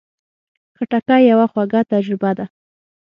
[0.77, 2.45] خټکی یوه خواږه تجربه ده.